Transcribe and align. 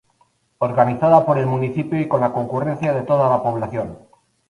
Organizada 0.57 1.23
por 1.27 1.37
el 1.37 1.45
municipio 1.45 2.01
y 2.01 2.07
con 2.07 2.21
la 2.21 2.33
concurrencia 2.33 2.91
de 2.91 3.03
toda 3.03 3.29
la 3.29 3.43
población. 3.43 3.99